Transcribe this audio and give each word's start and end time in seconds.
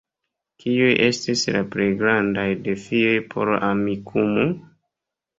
Kiuj 0.61 0.93
estis 1.07 1.43
la 1.55 1.59
plej 1.75 1.89
grandaj 1.99 2.45
defioj 2.67 3.11
por 3.33 3.51
Amikumu? 3.69 4.47